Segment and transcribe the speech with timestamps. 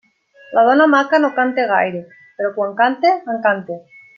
[0.57, 2.01] La dona maca no canta gaire,
[2.39, 3.79] però quan canta, encanta.